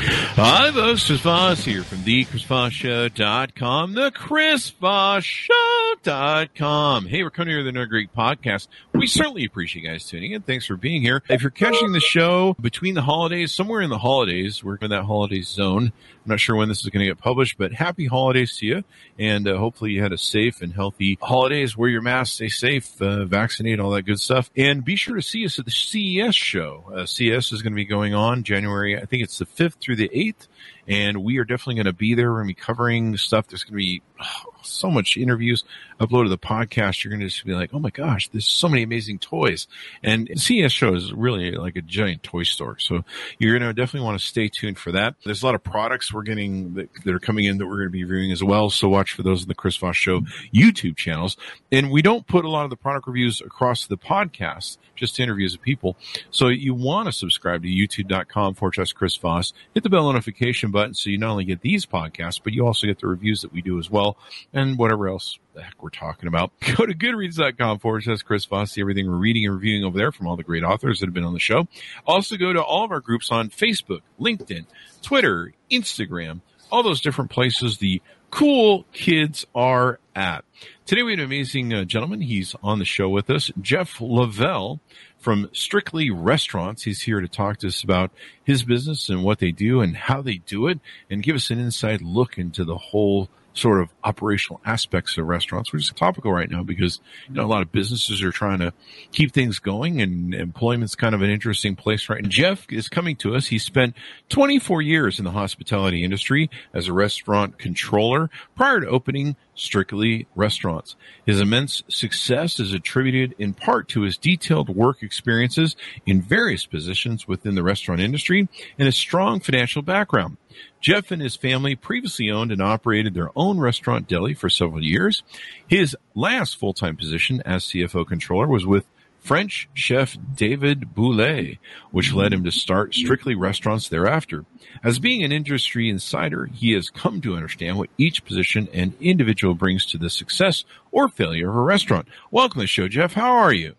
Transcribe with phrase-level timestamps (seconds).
[0.00, 1.04] Hi, folks.
[1.06, 7.06] Chris Voss here from the ChrisVossShow.com, the ChrisVossShow.com.
[7.06, 8.68] Hey, we're coming here with another great podcast.
[8.94, 10.42] We certainly appreciate you guys tuning in.
[10.42, 11.24] Thanks for being here.
[11.28, 15.02] If you're catching the show between the holidays, somewhere in the holidays, we're in that
[15.02, 15.92] holiday zone.
[16.28, 18.84] I'm not sure when this is going to get published, but happy holidays to you.
[19.18, 21.74] And uh, hopefully you had a safe and healthy holidays.
[21.74, 24.50] Wear your mask, stay safe, uh, vaccinate, all that good stuff.
[24.54, 26.84] And be sure to see us at the CES show.
[26.94, 29.96] Uh, CES is going to be going on January, I think it's the 5th through
[29.96, 30.48] the 8th.
[30.86, 32.30] And we are definitely going to be there.
[32.30, 33.46] We're going to be covering stuff.
[33.46, 35.64] There's going to be oh, so much interviews
[36.00, 37.02] uploaded the podcast.
[37.02, 39.66] You're going to just be like, oh my gosh, there's so many amazing toys.
[40.02, 42.78] And CES show is really like a giant toy store.
[42.78, 43.04] So
[43.38, 45.16] you're going to definitely want to stay tuned for that.
[45.24, 47.88] There's a lot of products we're getting that, that are coming in that we're going
[47.88, 48.70] to be reviewing as well.
[48.70, 50.20] So watch for those in the Chris Voss show
[50.54, 51.36] YouTube channels.
[51.72, 55.54] And we don't put a lot of the product reviews across the podcast, just interviews
[55.54, 55.96] of people.
[56.30, 59.52] So you want to subscribe to youtube.com forward slash Chris Voss.
[59.74, 62.86] Hit the bell notification button so you not only get these podcasts, but you also
[62.86, 64.16] get the reviews that we do as well
[64.52, 66.52] and whatever else the heck we're talking about.
[66.76, 70.12] Go to goodreads.com forward slash Chris Voss, see everything we're reading and reviewing over there
[70.12, 71.66] from all the great authors that have been on the show.
[72.06, 74.66] Also go to all of our groups on Facebook, LinkedIn,
[75.02, 78.00] Twitter, Instagram, all those different places the
[78.30, 80.44] cool kids are at.
[80.86, 82.20] Today we have an amazing uh, gentleman.
[82.20, 84.80] He's on the show with us, Jeff Lavelle
[85.18, 86.84] from Strictly Restaurants.
[86.84, 88.12] He's here to talk to us about
[88.44, 90.78] his business and what they do and how they do it
[91.10, 93.28] and give us an inside look into the whole
[93.58, 97.46] sort of operational aspects of restaurants, which is topical right now because you know a
[97.46, 98.72] lot of businesses are trying to
[99.12, 102.28] keep things going and employment's kind of an interesting place right now.
[102.28, 103.46] Jeff is coming to us.
[103.48, 103.94] He spent
[104.28, 110.96] 24 years in the hospitality industry as a restaurant controller prior to opening Strictly Restaurants.
[111.26, 115.76] His immense success is attributed in part to his detailed work experiences
[116.06, 118.48] in various positions within the restaurant industry
[118.78, 120.36] and a strong financial background.
[120.80, 125.22] Jeff and his family previously owned and operated their own restaurant deli for several years.
[125.66, 128.86] His last full-time position as CFO controller was with
[129.28, 131.58] French chef David Bouley,
[131.90, 134.46] which led him to start Strictly Restaurants thereafter.
[134.82, 139.52] As being an industry insider, he has come to understand what each position and individual
[139.52, 142.08] brings to the success or failure of a restaurant.
[142.30, 143.12] Welcome to the show, Jeff.
[143.12, 143.74] How are you?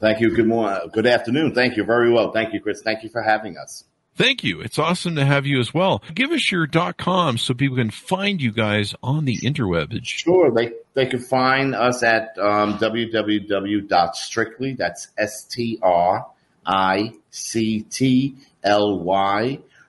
[0.00, 0.34] Thank you.
[0.34, 0.88] Good morning.
[0.94, 1.54] Good afternoon.
[1.54, 1.84] Thank you.
[1.84, 2.32] Very well.
[2.32, 2.80] Thank you, Chris.
[2.80, 3.84] Thank you for having us.
[4.16, 4.60] Thank you.
[4.62, 6.02] It's awesome to have you as well.
[6.14, 9.98] Give us your dot .com so people can find you guys on the interweb.
[10.04, 10.50] Sure.
[10.50, 15.80] They, they can find us at um, www.strictly, that's S-T-R-I-C-T-L-Y,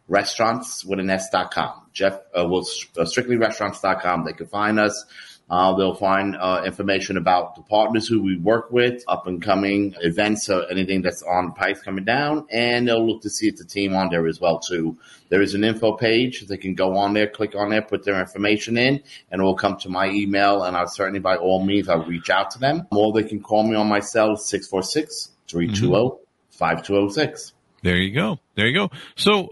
[0.10, 1.82] restaurants with an S dot com.
[1.94, 2.68] Jeff, uh, well,
[2.98, 4.26] uh, strictlyrestaurants.com.
[4.26, 5.06] They can find us.
[5.50, 9.96] Uh, they'll find uh, information about the partners who we work with, up and coming
[10.02, 13.64] events, or anything that's on pipes coming down, and they'll look to see if the
[13.64, 14.98] team on there as well too.
[15.30, 16.46] There is an info page.
[16.48, 19.56] They can go on there, click on there, put their information in, and it will
[19.56, 20.64] come to my email.
[20.64, 22.88] And I'll certainly, by all means, I'll reach out to them.
[22.92, 27.54] Or they can call me on my cell, 646 320 5206.
[27.84, 28.40] There you go.
[28.56, 28.90] There you go.
[29.16, 29.50] So,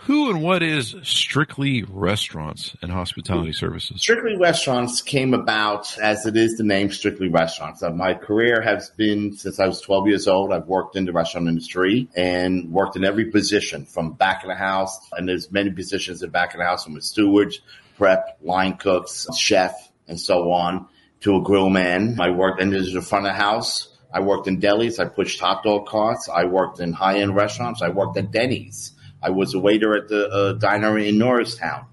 [0.00, 4.00] who and what is Strictly Restaurants and Hospitality Services?
[4.00, 7.82] Strictly Restaurants came about as it is the name Strictly Restaurants.
[7.82, 10.52] Uh, my career has been since I was 12 years old.
[10.52, 14.54] I've worked in the restaurant industry and worked in every position from back of the
[14.54, 14.98] house.
[15.12, 17.54] And there's many positions in back of the house from a steward,
[17.98, 20.88] prep, line cooks, chef, and so on
[21.20, 22.18] to a grill man.
[22.20, 24.98] I worked in the front of the house I worked in delis.
[24.98, 26.28] I pushed hot dog carts.
[26.28, 27.82] I worked in high end restaurants.
[27.82, 28.92] I worked at Denny's.
[29.22, 31.86] I was a waiter at the uh, diner in Norristown.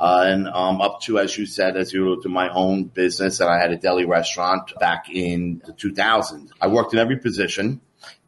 [0.00, 3.38] Uh, and um, up to, as you said, as you wrote to my own business,
[3.40, 6.48] and I had a deli restaurant back in the 2000s.
[6.58, 7.82] I worked in every position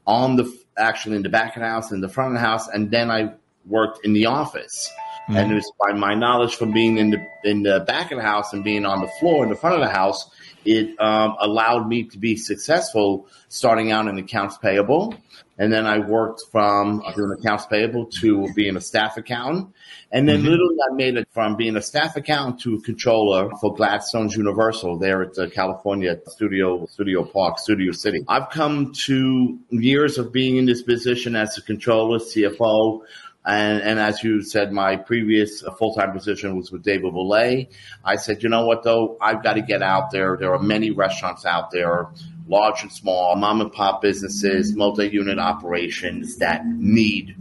[0.06, 2.68] on the actually in the back of the house, in the front of the house,
[2.68, 3.34] and then I
[3.64, 4.90] worked in the office.
[5.22, 5.36] Mm-hmm.
[5.36, 8.24] And it was by my knowledge from being in the in the back of the
[8.24, 10.28] house and being on the floor in the front of the house
[10.64, 15.14] it um, allowed me to be successful starting out in accounts payable.
[15.58, 19.74] And then I worked from doing accounts payable to being a staff accountant.
[20.10, 20.48] And then mm-hmm.
[20.48, 24.98] literally I made it from being a staff accountant to a controller for Gladstone's Universal
[24.98, 28.24] there at the California Studio, Studio Park, Studio City.
[28.28, 33.02] I've come to years of being in this position as a controller, CFO,
[33.44, 37.68] And, and as you said, my previous uh, full time position was with David Bouley.
[38.04, 39.16] I said, you know what though?
[39.20, 40.36] I've got to get out there.
[40.38, 42.08] There are many restaurants out there,
[42.46, 47.34] large and small, mom and pop businesses, multi unit operations that need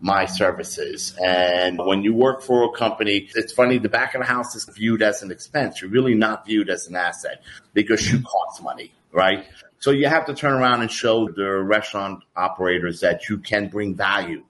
[0.00, 1.14] my services.
[1.22, 4.64] And when you work for a company, it's funny, the back of the house is
[4.64, 5.80] viewed as an expense.
[5.80, 7.42] You're really not viewed as an asset
[7.72, 9.46] because you cost money, right?
[9.80, 13.94] So you have to turn around and show the restaurant operators that you can bring
[13.94, 14.44] value.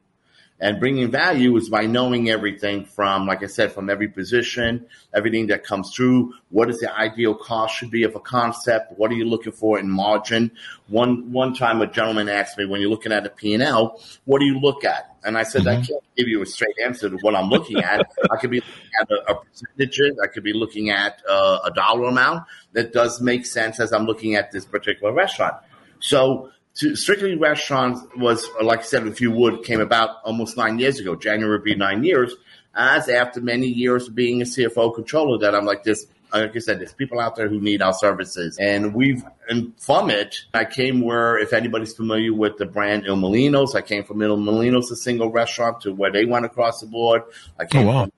[0.61, 5.47] And bringing value is by knowing everything from, like I said, from every position, everything
[5.49, 6.35] that comes through.
[6.51, 8.99] What is the ideal cost should be of a concept?
[8.99, 10.51] What are you looking for in margin?
[10.89, 14.47] One, one time a gentleman asked me, when you're looking at a P&L, what do
[14.47, 15.17] you look at?
[15.23, 15.83] And I said, mm-hmm.
[15.83, 18.11] I can't give you a straight answer to what I'm looking at.
[18.31, 20.01] I could be looking at a, a percentage.
[20.23, 24.07] I could be looking at uh, a dollar amount that does make sense as I'm
[24.07, 25.55] looking at this particular restaurant.
[26.01, 30.79] So to Strictly Restaurants was, like I said, if you would, came about almost nine
[30.79, 31.17] years ago.
[31.17, 32.35] January would be nine years.
[32.75, 36.07] As after many years of being a CFO controller, that I'm like this.
[36.33, 40.11] Like I said, there's people out there who need our services, and we've and from
[40.11, 44.21] it, I came where if anybody's familiar with the brand Il Mulino's, I came from
[44.21, 47.23] Il Mulino's, a single restaurant, to where they went across the board.
[47.59, 48.03] I oh, came oh, wow.
[48.03, 48.13] from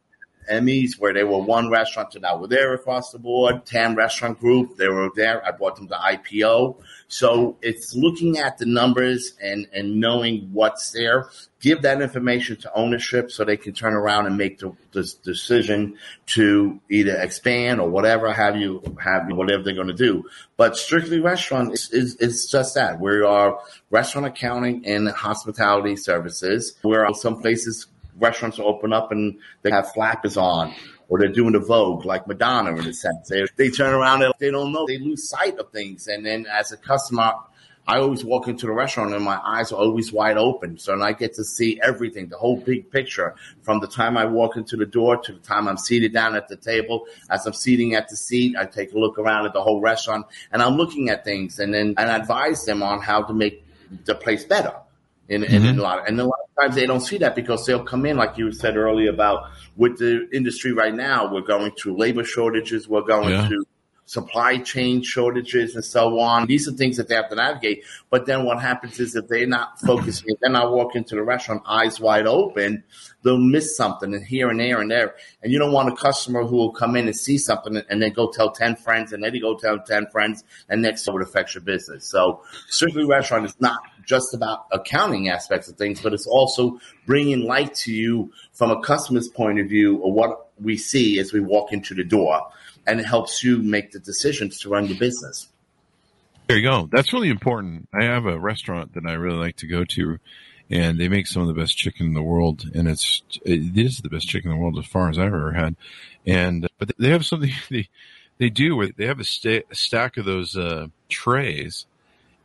[0.50, 3.64] Emmys, where they were one restaurant to now we're there across the board.
[3.64, 5.46] Tam Restaurant Group, they were there.
[5.46, 6.76] I brought them to IPO.
[7.08, 11.30] So it's looking at the numbers and, and knowing what's there.
[11.60, 15.96] Give that information to ownership so they can turn around and make the, the decision
[16.26, 20.24] to either expand or whatever have you have whatever they're going to do.
[20.56, 22.98] But strictly restaurant is, is, is just that.
[23.00, 23.58] We are
[23.90, 26.76] restaurant accounting and hospitality services.
[26.82, 27.86] Where some places
[28.20, 30.74] restaurants open up and they have flappers on
[31.08, 33.28] or they're doing the Vogue like Madonna in a sense.
[33.28, 34.86] They, they turn around and they don't know.
[34.86, 36.06] They lose sight of things.
[36.06, 37.32] And then as a customer,
[37.88, 40.78] I always walk into the restaurant and my eyes are always wide open.
[40.78, 44.26] So and I get to see everything, the whole big picture from the time I
[44.26, 47.06] walk into the door to the time I'm seated down at the table.
[47.28, 50.26] As I'm seating at the seat, I take a look around at the whole restaurant
[50.52, 53.64] and I'm looking at things and then and advise them on how to make
[54.04, 54.74] the place better
[55.28, 55.54] in, mm-hmm.
[55.54, 57.64] in, in, a lot of, and a lot of times they don't see that because
[57.66, 61.70] they'll come in like you said earlier about with the industry right now we're going
[61.72, 63.48] through labor shortages we're going yeah.
[63.48, 63.64] through
[64.10, 66.44] supply chain shortages and so on.
[66.48, 69.46] These are things that they have to navigate but then what happens is if they're
[69.46, 72.82] not focusing if they're not walking to the restaurant eyes wide open
[73.22, 75.14] they'll miss something and here and there and there.
[75.42, 78.12] And you don't want a customer who will come in and see something and then
[78.12, 81.22] go tell 10 friends and then they go tell 10 friends and next it would
[81.22, 82.06] affect your business.
[82.06, 87.40] So strictly restaurant is not just about accounting aspects of things, but it's also bringing
[87.44, 91.40] light to you from a customer's point of view of what we see as we
[91.40, 92.48] walk into the door.
[92.86, 95.48] And it helps you make the decisions to run your business.
[96.50, 96.88] There you go.
[96.90, 97.88] That's really important.
[97.94, 100.18] I have a restaurant that I really like to go to,
[100.68, 102.64] and they make some of the best chicken in the world.
[102.74, 105.52] And it's it is the best chicken in the world as far as I've ever
[105.52, 105.76] had.
[106.26, 107.88] And but they have something they
[108.38, 111.86] they do where they have a, sta- a stack of those uh, trays,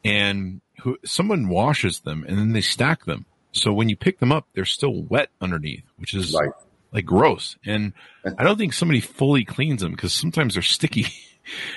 [0.04, 3.26] and who someone washes them and then they stack them.
[3.54, 6.52] So when you pick them up, they're still wet underneath, which is right.
[6.94, 7.58] like gross.
[7.66, 7.94] And
[8.38, 11.08] I don't think somebody fully cleans them because sometimes they're sticky.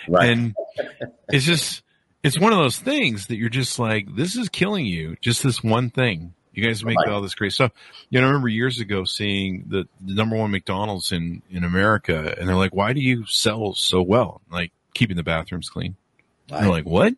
[0.09, 0.31] Right.
[0.31, 0.55] and
[1.29, 1.83] it's just,
[2.23, 5.17] it's one of those things that you're just like, this is killing you.
[5.21, 6.33] Just this one thing.
[6.55, 7.11] You guys make right.
[7.11, 7.73] all this great stuff.
[8.09, 12.35] You know, I remember years ago seeing the, the number one McDonald's in, in America
[12.39, 14.41] and they're like, why do you sell so well?
[14.51, 15.97] Like keeping the bathrooms clean.
[16.51, 16.63] Right.
[16.63, 17.13] They're like, what?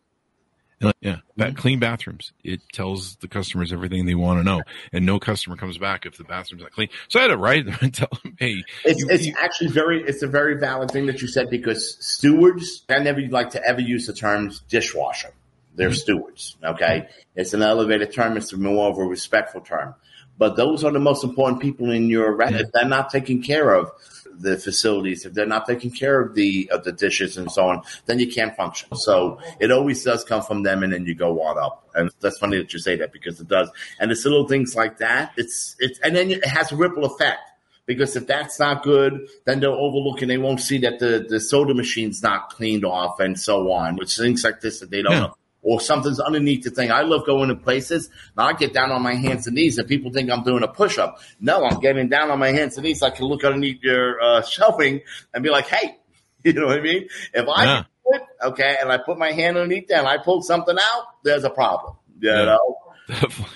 [1.01, 1.55] Yeah, mm-hmm.
[1.55, 2.31] clean bathrooms.
[2.43, 4.61] It tells the customers everything they want to know,
[4.91, 6.89] and no customer comes back if the bathroom's not clean.
[7.07, 9.69] So I had to write them and tell them, "Hey, it's, you, it's you, actually
[9.69, 12.83] very it's a very valid thing that you said because stewards.
[12.89, 15.33] I never like to ever use the terms dishwasher.
[15.75, 15.95] They're mm-hmm.
[15.95, 16.57] stewards.
[16.63, 18.37] Okay, it's an elevated term.
[18.37, 19.95] It's more of a respectful term.
[20.37, 22.41] But those are the most important people in your.
[22.41, 22.61] Yeah.
[22.61, 23.91] If they're not taken care of,
[24.39, 27.81] the facilities, if they're not taking care of the of the dishes and so on,
[28.05, 28.95] then you can't function.
[28.95, 31.89] So it always does come from them, and then you go what up.
[31.95, 33.69] And that's funny that you say that because it does.
[33.99, 35.33] And it's little things like that.
[35.37, 37.51] It's it's and then it has a ripple effect
[37.85, 41.39] because if that's not good, then they'll overlook and they won't see that the, the
[41.39, 45.13] soda machine's not cleaned off and so on, which things like this that they don't
[45.13, 45.19] yeah.
[45.19, 46.91] know or something's underneath the thing.
[46.91, 48.09] I love going to places.
[48.35, 50.67] Now I get down on my hands and knees and people think I'm doing a
[50.67, 51.19] push up.
[51.39, 53.03] No, I'm getting down on my hands and knees.
[53.03, 55.01] I can look underneath your uh, shelving
[55.33, 55.97] and be like, hey,
[56.43, 57.07] you know what I mean?
[57.33, 57.83] If I yeah.
[58.05, 61.43] it, okay, and I put my hand underneath there and I pull something out, there's
[61.43, 61.95] a problem.
[62.19, 62.77] You yeah, know?
[63.07, 63.45] Definitely.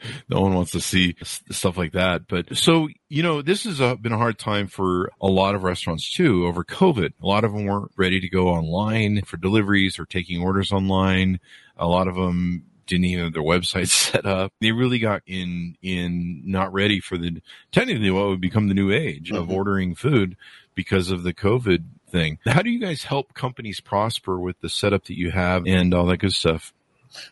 [0.28, 2.26] no one wants to see stuff like that.
[2.28, 5.62] But so, you know, this has uh, been a hard time for a lot of
[5.64, 7.12] restaurants too over COVID.
[7.22, 11.40] A lot of them weren't ready to go online for deliveries or taking orders online.
[11.76, 14.52] A lot of them didn't even have their website set up.
[14.60, 17.40] They really got in in not ready for the
[17.72, 19.52] technically what would become the new age of Mhm.
[19.52, 20.36] ordering food
[20.74, 22.38] because of the COVID thing.
[22.46, 26.06] How do you guys help companies prosper with the setup that you have and all
[26.06, 26.72] that good stuff?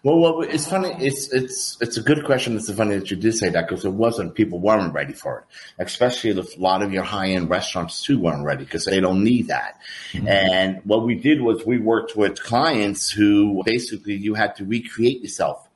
[0.02, 0.95] Well, well, it's funny.
[0.99, 2.56] It's it's it's a good question.
[2.56, 4.35] It's funny that you did say that because it wasn't.
[4.35, 5.45] People weren't ready for it,
[5.78, 9.23] especially if a lot of your high end restaurants too weren't ready because they don't
[9.23, 9.80] need that.
[10.12, 10.28] Mm-hmm.
[10.28, 15.21] And what we did was we worked with clients who basically you had to recreate
[15.23, 15.66] yourself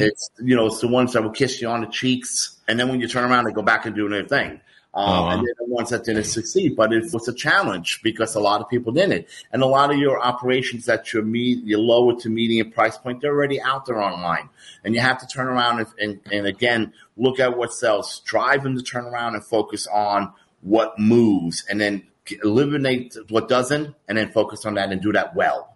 [0.00, 2.88] It's you know it's the ones that will kiss you on the cheeks, and then
[2.88, 4.60] when you turn around, they go back and do their thing.
[4.94, 5.28] Um, wow.
[5.30, 8.60] And they're the ones that didn't succeed, but it was a challenge because a lot
[8.60, 9.26] of people didn't.
[9.52, 13.20] And a lot of your operations that your me, your lower to medium price point,
[13.20, 14.48] they're already out there online,
[14.84, 18.62] and you have to turn around and, and, and again look at what sells, drive
[18.62, 20.32] them to turn around and focus on
[20.62, 22.04] what moves, and then
[22.42, 25.74] eliminate what doesn't, and then focus on that and do that well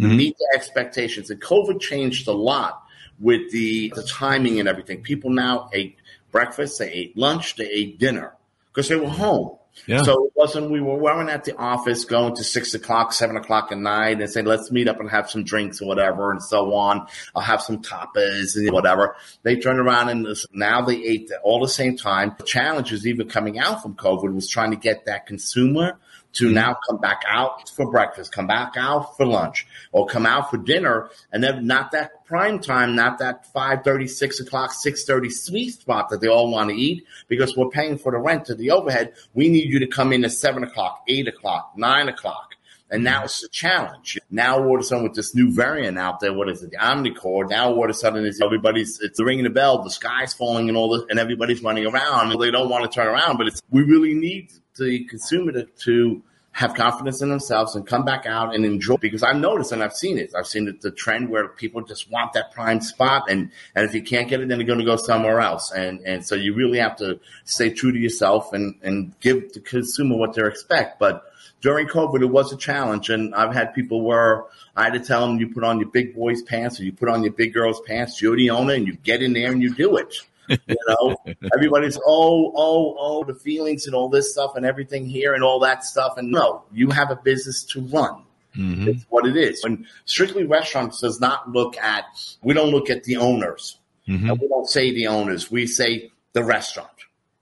[0.00, 1.30] meet the expectations.
[1.30, 2.82] And COVID changed a lot
[3.18, 5.02] with the, the timing and everything.
[5.02, 5.96] People now ate
[6.30, 8.34] breakfast, they ate lunch, they ate dinner
[8.72, 9.56] because they were home.
[9.86, 10.02] Yeah.
[10.02, 13.70] So it wasn't we were weren't at the office going to six o'clock, seven o'clock
[13.70, 16.74] at night and say, let's meet up and have some drinks or whatever and so
[16.74, 17.06] on.
[17.34, 19.16] I'll have some tapas and whatever.
[19.42, 22.34] They turned around and now they ate all the same time.
[22.38, 25.98] The challenge was even coming out from COVID was trying to get that consumer
[26.32, 30.50] to now come back out for breakfast, come back out for lunch, or come out
[30.50, 35.70] for dinner, and then not that prime time, not that 5.30, 6 o'clock, 6.30 sweet
[35.72, 38.70] spot that they all want to eat because we're paying for the rent and the
[38.70, 39.14] overhead.
[39.34, 42.54] We need you to come in at 7 o'clock, 8 o'clock, 9 o'clock.
[42.92, 44.18] And now it's a challenge.
[44.30, 46.76] Now all of a sudden with this new variant out there, what is it, the
[46.76, 50.68] Omnicord, now all of a sudden it's everybody's, it's ringing the bell, the sky's falling
[50.68, 53.46] and all this, and everybody's running around and they don't want to turn around, but
[53.46, 56.22] it's, we really need the consumer to, to
[56.52, 59.94] have confidence in themselves and come back out and enjoy because I've noticed and I've
[59.94, 60.34] seen it.
[60.36, 63.94] I've seen it, the trend where people just want that prime spot and, and if
[63.94, 65.70] you can't get it, then they're going to go somewhere else.
[65.70, 69.60] And, and so you really have to stay true to yourself and, and give the
[69.60, 70.98] consumer what they expect.
[70.98, 71.24] But
[71.60, 73.10] during COVID, it was a challenge.
[73.10, 74.44] And I've had people where
[74.76, 77.08] I had to tell them, you put on your big boys pants or you put
[77.08, 79.72] on your big girls pants, you're the owner and you get in there and you
[79.74, 80.16] do it.
[80.50, 81.16] You know,
[81.54, 85.60] everybody's oh, oh, oh, the feelings and all this stuff and everything here and all
[85.60, 86.14] that stuff.
[86.16, 88.22] And no, you have a business to run.
[88.56, 88.88] Mm-hmm.
[88.88, 89.62] It's what it is.
[89.64, 92.04] And strictly restaurants does not look at,
[92.42, 93.78] we don't look at the owners.
[94.08, 94.28] Mhm.
[94.28, 95.50] And we don't say the owners.
[95.50, 96.88] We say the restaurant.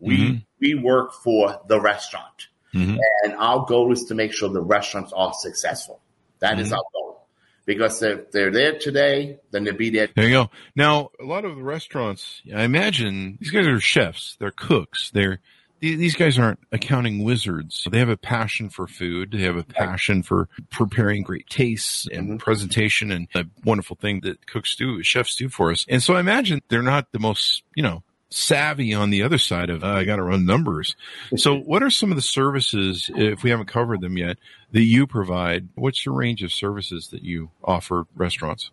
[0.01, 0.45] We Mhm.
[0.61, 2.99] we work for the restaurant, Mhm.
[3.25, 6.01] and our goal is to make sure the restaurants are successful.
[6.41, 6.77] That is Mhm.
[6.77, 7.08] our goal.
[7.69, 10.09] Because if they're there today, then they'll be there.
[10.17, 10.51] There you go.
[10.75, 15.41] Now, a lot of the restaurants, I imagine these guys are chefs, they're cooks, they're
[15.81, 17.87] these guys aren't accounting wizards.
[17.89, 19.31] They have a passion for food.
[19.31, 22.39] They have a passion for preparing great tastes and Mhm.
[22.41, 25.87] presentation and a wonderful thing that cooks do, chefs do for us.
[25.89, 29.71] And so I imagine they're not the most, you know, savvy on the other side
[29.71, 30.97] of, uh, I got to run numbers.
[31.37, 34.39] So what are some of the services, if we haven't covered them yet,
[34.73, 35.69] that you provide?
[35.75, 38.71] What's your range of services that you offer restaurants?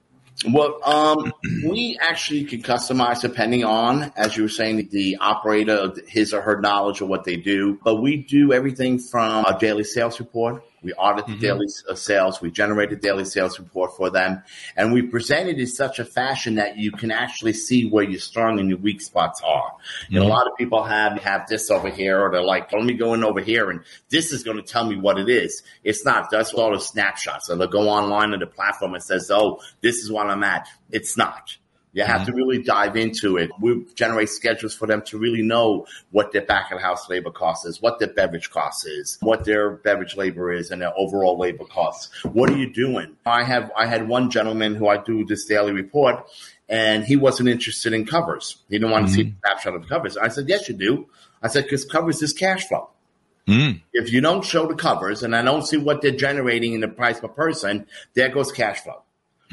[0.52, 1.32] Well, um,
[1.66, 6.60] we actually can customize depending on, as you were saying, the operator, his or her
[6.60, 7.80] knowledge of what they do.
[7.84, 10.64] But we do everything from a daily sales report.
[10.86, 11.40] We audit the Mhm.
[11.42, 12.40] daily uh, sales.
[12.42, 14.44] We generate a daily sales report for them.
[14.78, 18.20] And we present it in such a fashion that you can actually see where your
[18.20, 19.74] strong and your weak spots are.
[20.10, 20.38] You know, a Mhm.
[20.38, 23.24] lot of people have, have this over here or they're like, let me go in
[23.24, 25.64] over here and this is going to tell me what it is.
[25.84, 26.30] It's not.
[26.30, 27.48] That's all the snapshots.
[27.48, 30.68] So they'll go online on the platform and says, oh, this is what I'm at.
[30.92, 31.58] It's not.
[31.96, 33.50] You have to really dive into it.
[33.58, 37.32] We generate schedules for them to really know what their back of the house labor
[37.32, 41.40] cost is, what their beverage cost is, what their beverage labor is, and their overall
[41.40, 42.10] labor costs.
[42.26, 43.16] What are you doing?
[43.26, 46.28] I have I had one gentleman who I do this daily report,
[46.68, 48.58] and he wasn't interested in covers.
[48.70, 50.18] He didn't want to see a snapshot of the covers.
[50.18, 51.08] I said, Yes, you do.
[51.42, 52.90] I said, because covers is cash flow.
[53.48, 53.82] Mm.
[53.94, 56.90] If you don't show the covers and I don't see what they're generating in the
[56.90, 57.86] price per person,
[58.16, 59.04] there goes cash flow.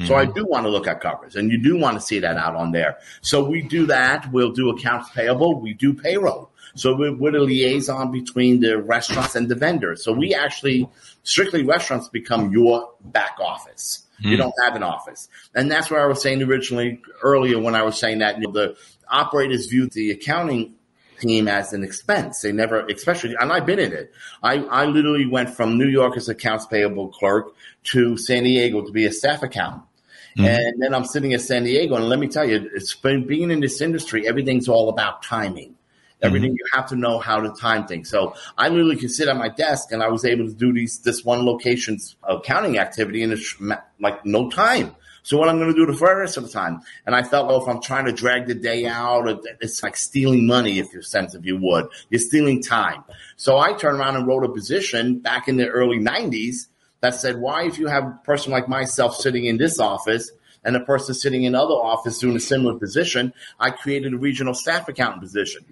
[0.07, 0.35] So I mm-hmm.
[0.35, 2.73] do want to look at covers and you do want to see that out on
[2.73, 2.99] there.
[3.21, 4.31] So we do that.
[4.33, 5.61] We'll do accounts payable.
[5.61, 6.51] We do payroll.
[6.75, 10.03] So we're, we're the liaison between the restaurants and the vendors.
[10.03, 10.89] So we actually,
[11.23, 14.07] strictly restaurants become your back office.
[14.21, 14.43] You hmm.
[14.43, 15.29] don't have an office.
[15.55, 18.53] And that's what I was saying originally earlier when I was saying that you know,
[18.53, 18.77] the
[19.09, 20.75] operators view the accounting
[21.23, 22.41] team as an expense.
[22.41, 24.13] They never, especially, and I've been in it.
[24.43, 28.93] I, I literally went from New York as accounts payable clerk to San Diego to
[28.93, 29.85] be a staff accountant.
[30.37, 30.45] Mm-hmm.
[30.45, 33.51] And then I'm sitting at San Diego, and let me tell you, it's been being
[33.51, 35.75] in this industry, everything's all about timing.
[36.23, 36.57] Everything mm-hmm.
[36.59, 38.09] you have to know how to time things.
[38.09, 41.01] So I literally could sit at my desk and I was able to do these
[41.01, 43.37] this one location's accounting activity in
[43.99, 44.95] like no time.
[45.23, 46.81] So what I'm going to do the rest of the time?
[47.07, 49.27] And I felt, well, if I'm trying to drag the day out,
[49.61, 53.05] it's like stealing money, if you sense, if you would, you're stealing time.
[53.37, 56.67] So I turned around and wrote a position back in the early '90s
[57.01, 60.31] that said, why, if you have a person like myself sitting in this office
[60.65, 64.55] and a person sitting in other office doing a similar position, I created a regional
[64.55, 65.65] staff accountant position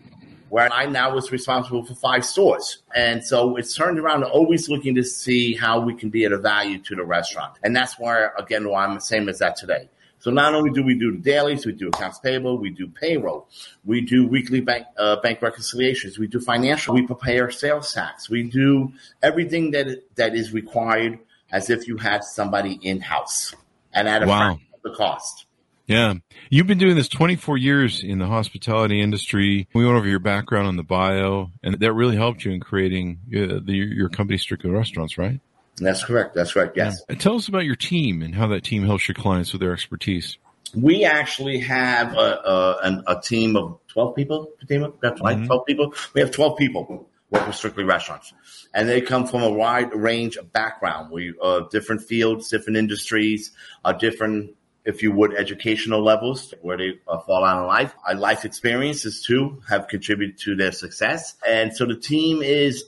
[0.50, 2.82] where I now was responsible for five stores.
[2.94, 6.38] And so it's turned around always looking to see how we can be at a
[6.38, 7.54] value to the restaurant.
[7.62, 9.88] And that's where, again, why I'm the same as that today.
[10.18, 13.48] So not only do we do the dailies, we do accounts payable, we do payroll,
[13.84, 18.42] we do weekly bank uh, bank reconciliations, we do financial, we prepare sales tax, we
[18.42, 18.92] do
[19.22, 21.18] everything that that is required
[21.50, 23.54] as if you had somebody in house
[23.94, 24.38] and at a wow.
[24.38, 25.46] fraction of the cost.
[25.90, 26.14] Yeah.
[26.50, 29.66] You've been doing this 24 years in the hospitality industry.
[29.74, 33.18] We went over your background on the bio, and that really helped you in creating
[33.34, 35.40] uh, the, your company, Strictly Restaurants, right?
[35.78, 36.36] That's correct.
[36.36, 36.76] That's correct.
[36.76, 37.02] Yes.
[37.08, 37.16] Yeah.
[37.16, 40.38] Tell us about your team and how that team helps your clients with their expertise.
[40.76, 44.52] We actually have a, a, a team of 12 people.
[44.68, 45.46] Team of, mm-hmm.
[45.46, 45.92] 12 people.
[46.14, 48.32] We have 12 people work with Strictly Restaurants,
[48.74, 51.10] and they come from a wide range of background.
[51.10, 53.52] We uh, different fields, different industries,
[53.84, 54.54] uh, different
[54.90, 57.94] if you would, educational levels where they uh, fall out in life.
[58.06, 61.36] Our life experiences too have contributed to their success.
[61.48, 62.84] And so the team is,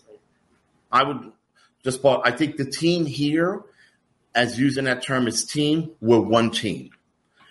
[0.90, 1.32] I would
[1.84, 3.62] just, I think the team here,
[4.34, 6.90] as using that term as team, we're one team.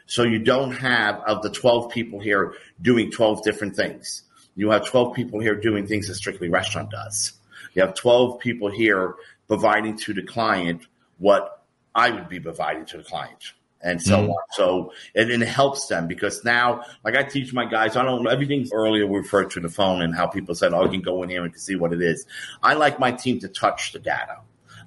[0.06, 4.24] So you don't have of the 12 people here doing 12 different things.
[4.56, 7.34] You have 12 people here doing things that strictly restaurant does.
[7.74, 9.16] You have 12 people here
[9.48, 10.86] providing to the client
[11.20, 11.64] what
[11.96, 14.30] I would be providing to the client and so mm.
[14.30, 14.44] on.
[14.52, 18.72] So it, it helps them because now, like I teach my guys, I don't everything's
[18.72, 21.44] earlier referred to the phone and how people said, "Oh, you can go in here
[21.44, 22.26] and see what it is."
[22.62, 24.38] I like my team to touch the data.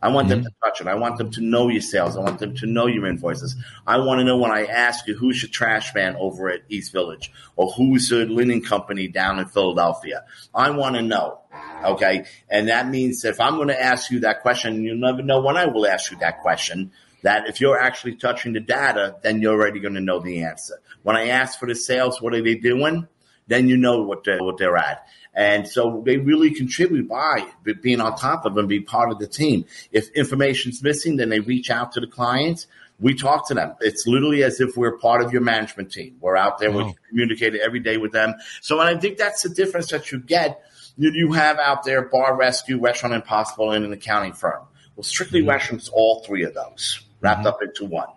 [0.05, 0.43] I want mm-hmm.
[0.43, 0.87] them to touch it.
[0.87, 2.17] I want them to know your sales.
[2.17, 3.57] I want them to know your invoices.
[3.87, 6.93] I want to know when I ask you who's your trash man over at East
[6.93, 10.25] Village or who's the linen company down in Philadelphia.
[10.55, 11.41] I want to know.
[11.85, 12.27] Okay.
[12.51, 15.57] And that means if I'm going to ask you that question, you'll never know when
[15.57, 16.93] I will ask you that question
[17.25, 20.81] that if you're actually touching the data, then you're already going to know the answer.
[21.03, 23.09] When I ask for the sales, what are they doing?
[23.47, 25.07] Then you know what they're, what they're at.
[25.33, 27.47] And so they really contribute by
[27.83, 29.65] being on top of them, being part of the team.
[29.91, 32.67] If information's missing, then they reach out to the clients.
[33.01, 33.75] We talk to them.
[33.81, 36.17] It's literally as if we're part of your management team.
[36.21, 36.71] We're out there.
[36.71, 36.87] Wow.
[36.87, 38.35] We communicate every day with them.
[38.61, 40.63] So, and I think that's the difference that you get.
[40.97, 44.63] You have out there Bar Rescue, Restaurant Impossible, and an accounting firm.
[44.95, 45.49] Well, strictly mm-hmm.
[45.49, 47.49] restaurants, all three of those wrapped mm-hmm.
[47.49, 48.09] up into one.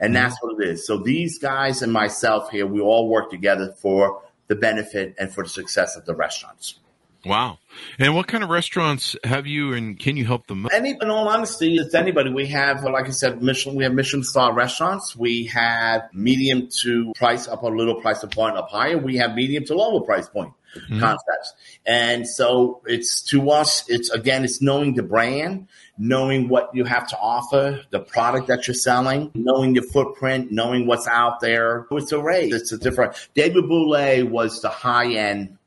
[0.00, 0.24] And mm-hmm.
[0.24, 0.86] that's what it is.
[0.86, 5.44] So these guys and myself here, we all work together for the benefit and for
[5.44, 6.80] the success of the restaurants.
[7.26, 7.58] Wow.
[7.98, 10.68] And what kind of restaurants have you and can you help them?
[10.72, 12.30] Any, in all honesty, it's anybody.
[12.30, 15.16] We have, like I said, Michelin, we have Michelin star restaurants.
[15.16, 18.96] We have medium to price up a little price point up higher.
[18.96, 21.00] We have medium to lower price point mm-hmm.
[21.00, 21.54] concepts.
[21.86, 27.08] And so it's to us, it's again, it's knowing the brand knowing what you have
[27.08, 31.86] to offer, the product that you're selling, knowing your footprint, knowing what's out there.
[31.90, 32.54] It's a race.
[32.54, 33.28] It's a different.
[33.34, 35.58] David Bouley was the high end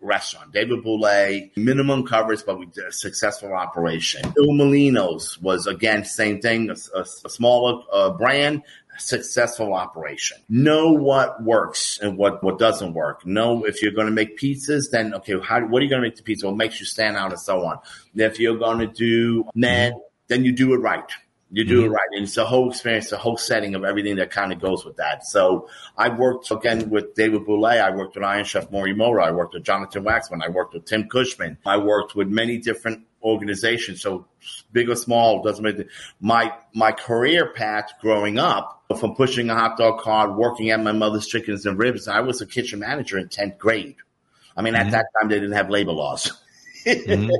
[0.00, 0.52] restaurant.
[0.52, 4.22] David Bouley, minimum coverage, but we did a successful operation.
[4.36, 8.62] Il Mulino's was again, same thing, a, a, a smaller uh, brand,
[8.98, 10.38] successful operation.
[10.48, 13.26] Know what works and what, what doesn't work.
[13.26, 16.08] Know if you're going to make pizzas, then okay, how, what are you going to
[16.08, 16.46] make the pizza?
[16.46, 17.78] What makes you stand out and so on.
[18.14, 19.94] If you're going to do men,
[20.28, 21.10] then you do it right.
[21.50, 21.86] You do mm-hmm.
[21.86, 22.08] it right.
[22.12, 24.96] And it's a whole experience, the whole setting of everything that kind of goes with
[24.96, 25.24] that.
[25.24, 27.80] So I worked again with David Bouley.
[27.80, 29.22] I worked with Iron Chef Morimoto.
[29.22, 30.42] I worked with Jonathan Waxman.
[30.42, 31.56] I worked with Tim Cushman.
[31.64, 34.02] I worked with many different organizations.
[34.02, 34.26] So
[34.72, 35.86] big or small, doesn't matter.
[36.20, 40.92] My, my career path growing up from pushing a hot dog cart, working at my
[40.92, 43.96] mother's chickens and ribs, I was a kitchen manager in 10th grade.
[44.56, 44.86] I mean, mm-hmm.
[44.86, 46.32] at that time, they didn't have labor laws.
[46.86, 47.30] Mm-hmm.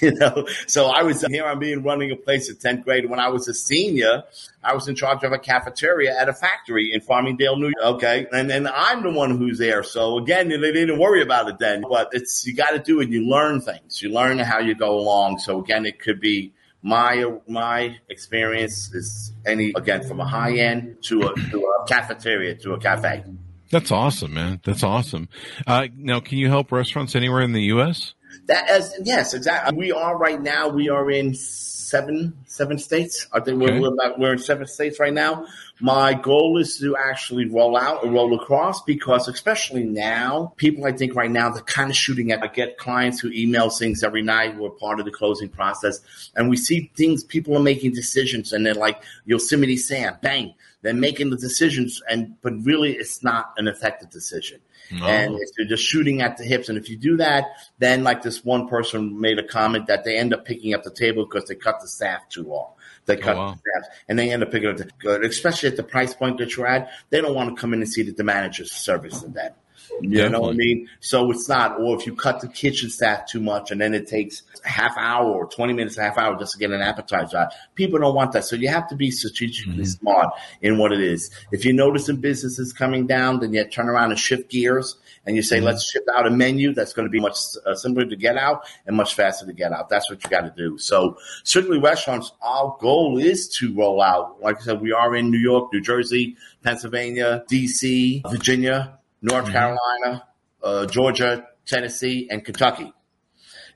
[0.04, 1.46] you know, so I was here.
[1.46, 3.08] I'm being running a place in 10th grade.
[3.08, 4.24] When I was a senior,
[4.62, 7.96] I was in charge of a cafeteria at a factory in Farmingdale, New York.
[7.96, 8.26] Okay.
[8.32, 9.82] And then I'm the one who's there.
[9.82, 13.08] So again, they didn't worry about it then, but it's, you got to do it.
[13.08, 14.02] You learn things.
[14.02, 15.38] You learn how you go along.
[15.38, 16.52] So again, it could be,
[16.84, 22.56] my my experience is any again from a high end to a, to a cafeteria
[22.56, 23.22] to a cafe.
[23.70, 24.60] That's awesome, man.
[24.64, 25.30] That's awesome.
[25.66, 28.12] Uh, now, can you help restaurants anywhere in the U.S.?
[28.46, 29.76] That as yes, exactly.
[29.76, 30.68] We are right now.
[30.68, 33.26] We are in seven seven states.
[33.32, 33.78] I think okay.
[33.78, 35.46] we're we're, about, we're in seven states right now.
[35.80, 40.92] My goal is to actually roll out and roll across because, especially now, people I
[40.92, 42.42] think right now they're kind of shooting at.
[42.42, 44.56] I get clients who email things every night.
[44.56, 46.00] We're part of the closing process,
[46.34, 47.24] and we see things.
[47.24, 50.54] People are making decisions, and they're like Yosemite Sam, bang.
[50.82, 54.60] They're making the decisions, and but really, it's not an effective decision.
[55.00, 55.06] Oh.
[55.06, 57.46] And if you're just shooting at the hips, and if you do that,
[57.78, 60.90] then like this one person made a comment that they end up picking up the
[60.90, 62.72] table because they cut the staff too long.
[63.06, 63.50] They oh, cut oh, wow.
[63.52, 66.38] the staff, and they end up picking up the, good, especially at the price point
[66.38, 66.90] that you're at.
[67.10, 69.56] They don't want to come in and see that the manager's service servicing that.
[70.00, 70.30] You Definitely.
[70.30, 70.88] know what I mean?
[71.00, 74.06] So it's not, or if you cut the kitchen staff too much and then it
[74.08, 77.36] takes a half hour or 20 minutes, a half hour just to get an appetizer
[77.36, 77.52] out.
[77.74, 78.44] People don't want that.
[78.44, 79.84] So you have to be strategically mm-hmm.
[79.84, 81.30] smart in what it is.
[81.52, 85.36] If you notice some businesses coming down, then you turn around and shift gears and
[85.36, 85.66] you say, mm-hmm.
[85.66, 88.66] let's ship out a menu that's going to be much uh, simpler to get out
[88.86, 89.88] and much faster to get out.
[89.88, 90.78] That's what you got to do.
[90.78, 94.40] So strictly restaurants, our goal is to roll out.
[94.40, 99.52] Like I said, we are in New York, New Jersey, Pennsylvania, DC, Virginia, North mm-hmm.
[99.52, 100.24] Carolina,
[100.62, 102.92] uh, Georgia, Tennessee, and Kentucky.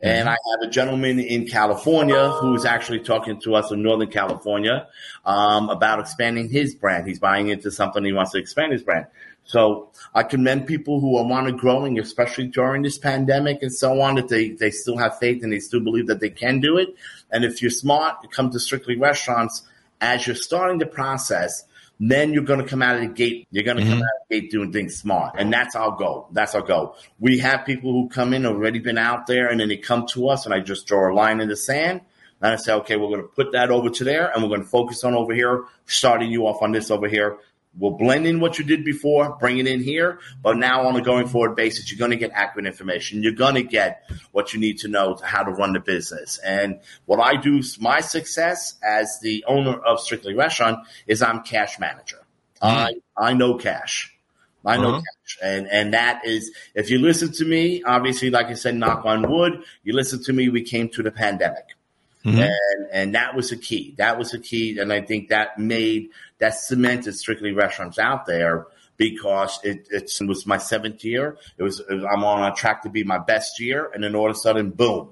[0.03, 0.29] And mm-hmm.
[0.29, 4.89] I have a gentleman in California who's actually talking to us in Northern California
[5.25, 7.07] um, about expanding his brand.
[7.07, 8.05] He's buying into something.
[8.05, 9.07] He wants to expand his brand.
[9.45, 14.01] So I commend people who are want to growing, especially during this pandemic and so
[14.01, 16.77] on, that they, they still have faith and they still believe that they can do
[16.77, 16.89] it.
[17.31, 19.63] And if you're smart, come to strictly restaurants
[20.01, 21.65] as you're starting the process,
[21.99, 23.49] then you're going to come out of the gate.
[23.51, 23.93] You're going to mm-hmm.
[23.93, 25.37] come out of the gate doing things smart.
[25.39, 26.29] And that's our goal.
[26.33, 26.97] That's our goal.
[27.19, 30.29] We have people who come in already been out there and then they come to
[30.29, 32.03] us and I just draw a line in the sand.
[32.43, 34.63] And I say, okay, we're going to put that over to there and we're going
[34.63, 37.39] to focus on over here, starting you off on this over here.
[37.79, 41.03] We'll blend in what you did before, bring it in here, but now on a
[41.03, 43.23] going forward basis, you're going to get accurate information.
[43.23, 46.39] You're going to get what you need to know to how to run the business.
[46.39, 51.79] And what I do, my success as the owner of Strictly Restaurant is I'm cash
[51.79, 52.25] manager.
[52.62, 52.95] Mm-hmm.
[53.19, 54.12] I, I know cash.
[54.65, 55.01] I know uh-huh.
[55.01, 55.39] cash.
[55.43, 59.31] And, and that is, if you listen to me, obviously, like I said, knock on
[59.31, 61.77] wood, you listen to me, we came to the pandemic.
[62.25, 62.41] Mm-hmm.
[62.41, 63.95] And and that was a key.
[63.99, 68.66] That was a key, and I think that made that cemented strictly restaurants out there
[68.96, 71.37] because it, it was my seventh year.
[71.59, 74.14] It was, it was, I'm on a track to be my best year, and then
[74.14, 75.11] all of a sudden, boom,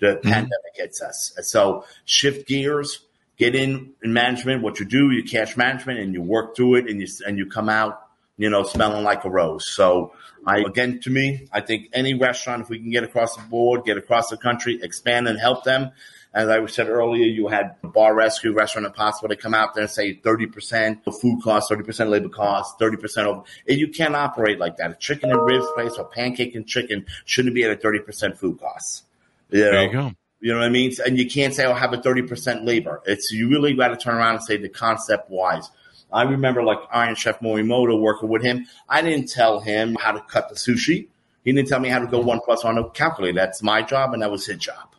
[0.00, 0.28] the mm-hmm.
[0.28, 1.32] pandemic hits us.
[1.42, 3.00] So shift gears,
[3.38, 4.62] get in, in management.
[4.62, 7.46] What you do, you cash management, and you work through it, and you and you
[7.46, 8.02] come out,
[8.36, 9.66] you know, smelling like a rose.
[9.66, 10.12] So
[10.46, 13.84] I again, to me, I think any restaurant, if we can get across the board,
[13.84, 15.92] get across the country, expand and help them,
[16.34, 19.28] as I said earlier, you had Bar Rescue, Restaurant Impossible.
[19.28, 23.46] They come out there and say 30% of food costs, 30% labor costs, 30% of,
[23.68, 24.90] and you can't operate like that.
[24.92, 28.58] A chicken and ribs place or pancake and chicken shouldn't be at a 30% food
[28.58, 29.02] costs.
[29.50, 29.70] You know?
[29.72, 30.12] There you go.
[30.40, 30.92] You know what I mean?
[31.06, 33.00] And you can't say, "I'll oh, have a 30% labor.
[33.06, 35.70] It's, you really got to turn around and say the concept wise.
[36.12, 38.66] I remember like Iron Chef Morimoto working with him.
[38.88, 41.06] I didn't tell him how to cut the sushi.
[41.44, 43.34] He didn't tell me how to go one plus one to calculate.
[43.34, 44.94] That's my job and that was his job.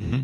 [0.00, 0.22] Mm-hmm.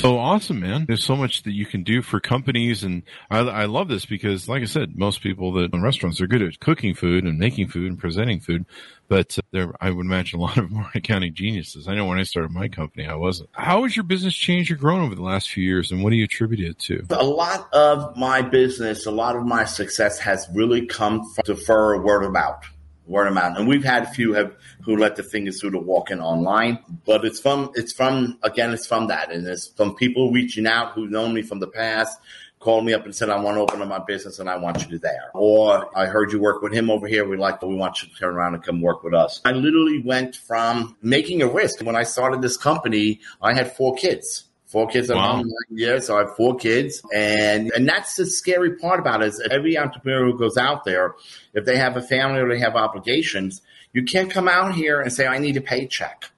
[0.00, 0.86] So awesome, man.
[0.86, 2.82] There's so much that you can do for companies.
[2.82, 6.26] And I, I love this because, like I said, most people that in restaurants are
[6.26, 8.64] good at cooking food and making food and presenting food.
[9.08, 11.86] But uh, there, I would imagine a lot of more accounting geniuses.
[11.86, 13.50] I know when I started my company, I wasn't.
[13.52, 16.16] How has your business changed or grown over the last few years and what do
[16.16, 17.04] you attribute it to?
[17.10, 21.98] A lot of my business, a lot of my success has really come from a
[21.98, 22.64] word of mouth
[23.10, 23.58] word of mouth.
[23.58, 27.24] And we've had a few have who let the fingers through the walk-in online, but
[27.24, 31.10] it's from it's from again it's from that, and it's from people reaching out who've
[31.10, 32.18] known me from the past.
[32.60, 34.82] Called me up and said, I want to open up my business and I want
[34.82, 35.30] you to there.
[35.32, 37.26] Or I heard you work with him over here.
[37.26, 39.40] We like, but we want you to turn around and come work with us.
[39.46, 41.80] I literally went from making a risk.
[41.80, 44.44] When I started this company, I had four kids.
[44.70, 45.38] Four kids at wow.
[45.38, 45.98] home, yeah.
[45.98, 49.26] So I have four kids, and and that's the scary part about it.
[49.26, 51.16] Is every entrepreneur who goes out there,
[51.54, 55.12] if they have a family or they have obligations, you can't come out here and
[55.12, 56.30] say I need a paycheck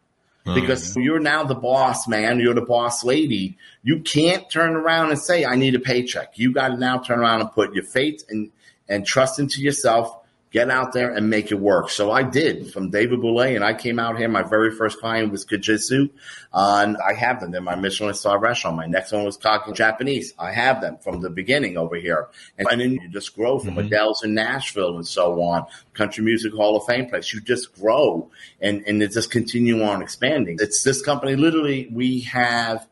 [0.46, 3.58] oh, because you're now the boss man, you're the boss lady.
[3.82, 6.38] You can't turn around and say I need a paycheck.
[6.38, 8.50] You got to now turn around and put your faith and
[8.88, 10.21] and trust into yourself
[10.52, 11.88] get out there and make it work.
[11.90, 14.28] So I did from David Bouley, and I came out here.
[14.28, 16.10] My very first client was Kajitsu,
[16.52, 17.50] uh, and I have them.
[17.50, 18.76] They're my Michelin star restaurant.
[18.76, 20.34] My next one was Talking Japanese.
[20.38, 23.70] I have them from the beginning over here, and, and then you just grow from
[23.70, 23.86] mm-hmm.
[23.86, 25.66] Adele's in Nashville and so on.
[25.94, 27.32] Country Music Hall of Fame place.
[27.32, 30.58] You just grow, and and it just continue on expanding.
[30.60, 31.34] It's this company.
[31.34, 32.86] Literally, we have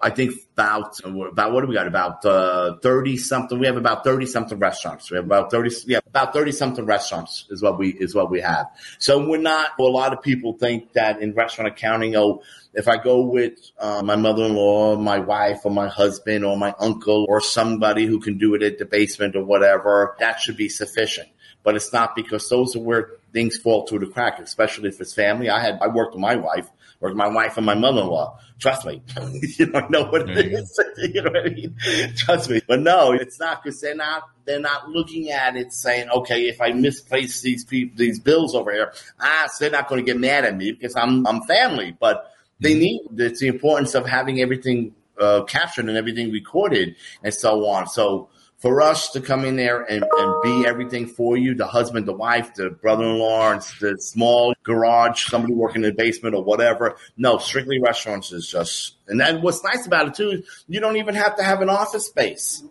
[0.00, 1.86] I think about about what do we got?
[1.86, 3.58] About thirty uh, something.
[3.58, 5.10] We have about thirty something restaurants.
[5.10, 5.74] We have about thirty.
[5.86, 8.66] Yeah, about thirty something restaurants is what we is what we have.
[8.98, 9.70] So we're not.
[9.78, 12.42] Well, a lot of people think that in restaurant accounting, oh,
[12.74, 17.24] if I go with uh, my mother-in-law, my wife, or my husband, or my uncle,
[17.28, 21.28] or somebody who can do it at the basement or whatever, that should be sufficient.
[21.62, 25.14] But it's not because those are where things fall through the crack, especially if it's
[25.14, 25.48] family.
[25.48, 26.68] I had I worked with my wife
[27.00, 28.38] or my wife and my mother-in-law.
[28.58, 29.02] Trust me,
[29.58, 30.80] you don't know what it is.
[30.98, 31.76] you know what I mean?
[32.16, 32.62] Trust me.
[32.66, 36.60] But no, it's not because they're not they're not looking at it saying, okay, if
[36.60, 40.18] I misplace these people these bills over here, ah, so they're not going to get
[40.18, 41.96] mad at me because I'm I'm family.
[41.98, 42.30] But
[42.60, 42.80] they mm-hmm.
[42.80, 47.88] need it's the importance of having everything uh, captured and everything recorded and so on.
[47.88, 52.06] So for us to come in there and, and be everything for you the husband,
[52.06, 56.42] the wife, the brother in law, the small garage, somebody working in the basement or
[56.42, 56.96] whatever.
[57.16, 61.14] No, strictly restaurants is just, and then what's nice about it too you don't even
[61.14, 62.62] have to have an office space.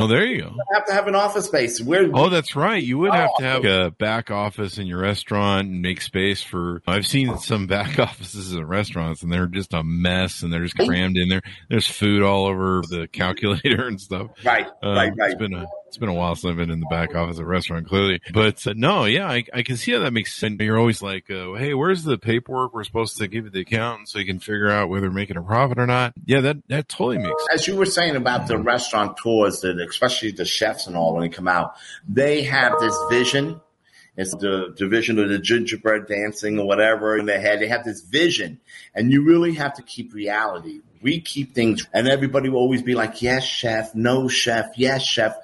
[0.00, 0.46] Oh, there you go.
[0.48, 1.78] You have to have an office space.
[1.80, 2.08] Where?
[2.14, 2.82] Oh, that's right.
[2.82, 6.82] You would have to have a back office in your restaurant and make space for.
[6.86, 10.78] I've seen some back offices in restaurants, and they're just a mess, and they're just
[10.78, 11.42] crammed in there.
[11.68, 14.30] There's food all over the calculator and stuff.
[14.42, 15.30] Right, um, right, right.
[15.32, 17.44] It's been a it's been a while since I've been in the back office of
[17.44, 18.20] a restaurant, clearly.
[18.32, 20.60] But uh, no, yeah, I, I, can see how that makes sense.
[20.60, 24.08] You're always like, uh, hey, where's the paperwork we're supposed to give to the accountant
[24.08, 26.14] so you can figure out whether making a profit or not?
[26.24, 27.62] Yeah, that, that totally makes sense.
[27.62, 31.28] As you were saying about the restaurateurs, that especially the chefs and all, when they
[31.28, 31.74] come out,
[32.08, 33.60] they have this vision.
[34.16, 37.58] It's the division of the gingerbread dancing or whatever in their head.
[37.58, 38.60] They have this vision,
[38.94, 40.82] and you really have to keep reality.
[41.02, 45.34] We keep things, and everybody will always be like, yes, chef, no, chef, yes, chef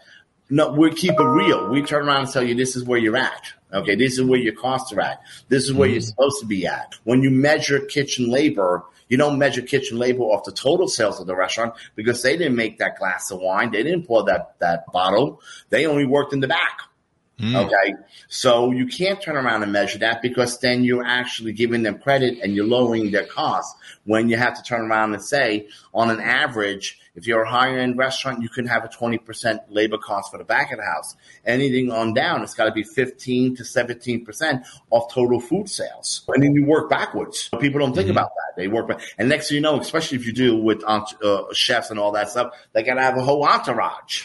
[0.48, 1.68] no, we keep it real.
[1.68, 3.52] We turn around and tell you this is where you're at.
[3.72, 5.20] Okay, this is where your costs are at.
[5.48, 5.94] This is where mm-hmm.
[5.94, 6.94] you're supposed to be at.
[7.04, 11.26] When you measure kitchen labor, you don't measure kitchen labor off the total sales of
[11.26, 13.72] the restaurant because they didn't make that glass of wine.
[13.72, 15.40] They didn't pour that, that bottle.
[15.70, 16.80] They only worked in the back.
[17.40, 17.66] Mm.
[17.66, 17.94] Okay.
[18.28, 22.38] So you can't turn around and measure that because then you're actually giving them credit
[22.42, 26.20] and you're lowering their costs when you have to turn around and say, on an
[26.20, 30.38] average, if you're a higher end restaurant, you can have a 20% labor cost for
[30.38, 31.14] the back of the house.
[31.44, 36.22] Anything on down, it's got to be 15 to 17% of total food sales.
[36.28, 37.50] And then you work backwards.
[37.60, 38.12] People don't think mm-hmm.
[38.12, 38.60] about that.
[38.60, 39.00] They work back.
[39.18, 41.04] And next thing you know, especially if you do with uh,
[41.52, 44.24] chefs and all that stuff, they got to have a whole entourage.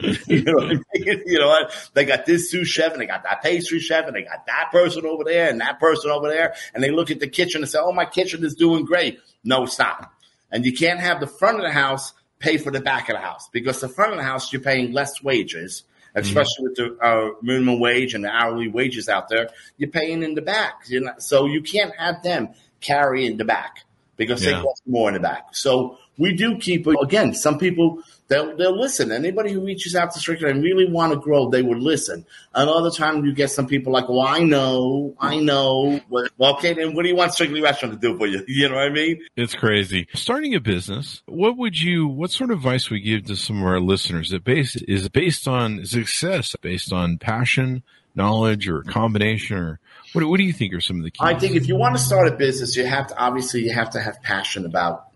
[0.26, 1.22] you know what I mean?
[1.26, 1.90] You know what?
[1.94, 4.70] They got this sous chef and they got that pastry chef and they got that
[4.72, 6.54] person over there and that person over there.
[6.74, 9.20] And they look at the kitchen and say, Oh, my kitchen is doing great.
[9.44, 10.12] No, stop.
[10.50, 13.20] And you can't have the front of the house pay for the back of the
[13.20, 15.84] house because the front of the house, you're paying less wages,
[16.14, 16.82] especially mm-hmm.
[16.82, 19.50] with the uh, minimum wage and the hourly wages out there.
[19.76, 20.86] You're paying in the back.
[21.18, 22.48] so you can't have them
[22.80, 23.84] carry in the back
[24.16, 24.56] because yeah.
[24.56, 25.54] they cost more in the back.
[25.54, 27.34] So we do keep again.
[27.34, 29.12] Some people they'll they'll listen.
[29.12, 32.24] Anybody who reaches out to Strickland and really want to grow, they would listen.
[32.54, 36.94] Another time you get some people like, "Well, I know, I know." Well, okay, then
[36.94, 38.42] what do you want Strictly Restaurant to do for you?
[38.60, 39.20] You know what I mean?
[39.36, 40.06] It's crazy.
[40.14, 42.06] Starting a business, what would you?
[42.06, 44.30] What sort of advice would you give to some of our listeners?
[44.30, 47.82] That base is based on success, based on passion,
[48.14, 49.80] knowledge, or combination, or
[50.12, 51.20] what, what do you think are some of the keys?
[51.22, 53.90] I think if you want to start a business, you have to obviously you have
[53.90, 55.09] to have passion about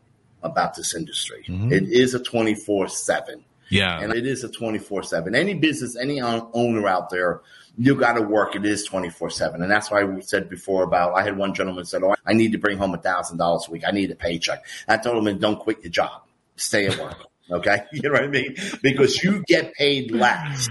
[0.44, 1.44] about this industry.
[1.48, 1.72] Mm-hmm.
[1.72, 3.44] It is a 24 7.
[3.70, 4.00] Yeah.
[4.00, 5.34] And it is a 24 7.
[5.34, 7.40] Any business, any owner out there,
[7.76, 8.54] you got to work.
[8.54, 9.62] It is 24 7.
[9.62, 12.52] And that's why we said before about, I had one gentleman said, Oh, I need
[12.52, 13.82] to bring home a thousand dollars a week.
[13.86, 14.64] I need a paycheck.
[14.86, 16.22] I told him, don't quit your job.
[16.56, 17.16] Stay at work.
[17.50, 17.84] Okay.
[17.92, 18.56] You know what I mean?
[18.82, 20.66] Because you get paid less.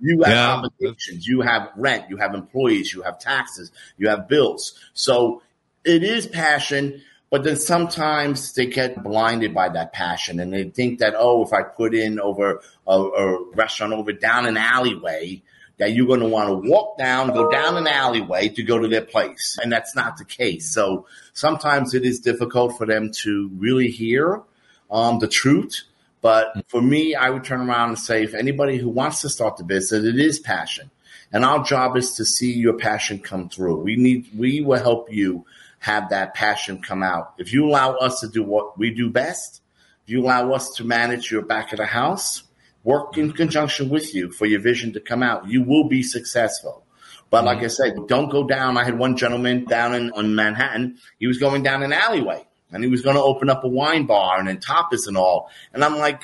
[0.00, 0.52] You have yeah.
[0.54, 1.26] obligations.
[1.26, 2.08] You have rent.
[2.08, 2.94] You have employees.
[2.94, 3.70] You have taxes.
[3.98, 4.72] You have bills.
[4.94, 5.42] So
[5.84, 7.02] it is passion
[7.34, 11.52] but then sometimes they get blinded by that passion and they think that, oh, if
[11.52, 15.42] I put in over a, a restaurant over down an alleyway,
[15.78, 18.86] that you're going to want to walk down, go down an alleyway to go to
[18.86, 19.58] their place.
[19.60, 20.70] And that's not the case.
[20.70, 24.40] So sometimes it is difficult for them to really hear
[24.88, 25.82] um, the truth.
[26.20, 29.56] But for me, I would turn around and say, if anybody who wants to start
[29.56, 30.92] the business, it is passion.
[31.32, 33.80] And our job is to see your passion come through.
[33.80, 35.44] We need, we will help you
[35.84, 37.34] have that passion come out.
[37.36, 39.60] If you allow us to do what we do best,
[40.04, 42.44] if you allow us to manage your back of the house,
[42.84, 45.46] work in conjunction with you for your vision to come out.
[45.46, 46.86] You will be successful.
[47.28, 48.78] But like I said, don't go down.
[48.78, 50.96] I had one gentleman down in on Manhattan.
[51.18, 54.06] He was going down an alleyway and he was going to open up a wine
[54.06, 55.50] bar and then tapas and all.
[55.74, 56.22] And I'm like,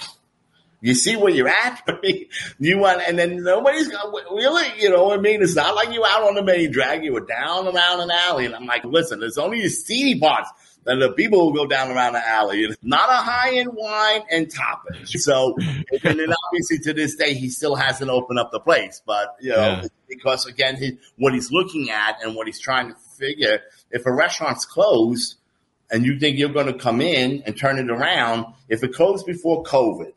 [0.81, 1.83] you see where you're at?
[2.59, 5.43] you want, and then nobody's going really, you know what I mean?
[5.43, 7.05] It's not like you out on the main drag.
[7.05, 8.47] You were down around an alley.
[8.47, 10.51] And I'm like, listen, there's only the seedy parts
[10.85, 12.63] that the people who go down around the alley.
[12.63, 15.09] It's not a high end wine and tapas.
[15.09, 19.03] So, and then obviously to this day, he still hasn't opened up the place.
[19.05, 19.85] But, you know, yeah.
[20.09, 24.13] because again, he, what he's looking at and what he's trying to figure, if a
[24.13, 25.37] restaurant's closed
[25.91, 29.27] and you think you're going to come in and turn it around, if it closed
[29.27, 30.13] before COVID,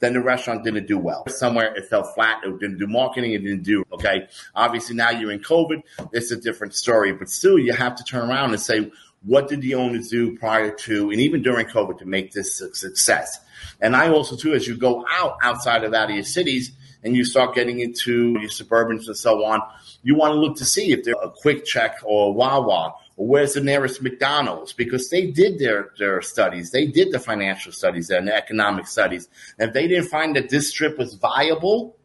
[0.00, 1.26] then the restaurant didn't do well.
[1.28, 2.44] Somewhere it fell flat.
[2.44, 3.32] It didn't do marketing.
[3.32, 4.28] It didn't do, okay.
[4.54, 5.82] Obviously now you're in COVID.
[6.12, 8.90] It's a different story, but still you have to turn around and say,
[9.24, 12.72] what did the owners do prior to and even during COVID to make this a
[12.74, 13.40] success?
[13.80, 17.16] And I also too, as you go out outside of out of your cities and
[17.16, 19.60] you start getting into your suburbans and so on,
[20.02, 23.60] you want to look to see if there's a QuickChek or a Wawa where's the
[23.60, 26.70] nearest McDonald's because they did their, their studies.
[26.70, 29.28] They did the financial studies and the economic studies.
[29.58, 31.96] And if they didn't find that this strip was viable,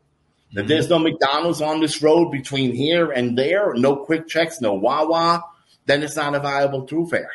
[0.53, 0.69] that mm-hmm.
[0.69, 5.43] there's no McDonald's on this road between here and there, no QuickCheks, no Wawa,
[5.85, 7.31] then it's not a viable thoroughfare.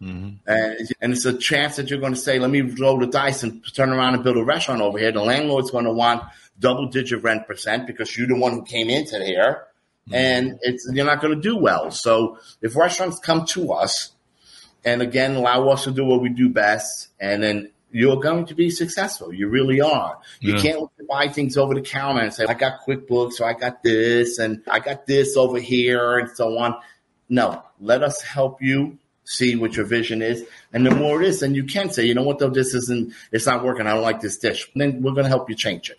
[0.00, 0.36] Mm-hmm.
[0.46, 3.42] And, and it's a chance that you're going to say, let me roll the dice
[3.42, 5.12] and turn around and build a restaurant over here.
[5.12, 6.22] The landlord's going to want
[6.58, 9.64] double digit rent percent because you're the one who came into here.
[10.12, 11.90] And it's, you're not going to do well.
[11.90, 14.12] So if restaurants come to us
[14.84, 18.54] and again, allow us to do what we do best and then you're going to
[18.54, 19.32] be successful.
[19.32, 20.18] You really are.
[20.40, 20.62] You yeah.
[20.62, 24.38] can't buy things over the counter and say, I got QuickBooks or I got this
[24.38, 26.76] and I got this over here and so on.
[27.30, 30.44] No, let us help you see what your vision is.
[30.72, 33.12] And the more it is, then you can say, you know what, though, this isn't,
[33.30, 33.86] it's not working.
[33.86, 34.70] I don't like this dish.
[34.72, 35.98] And then we're going to help you change it.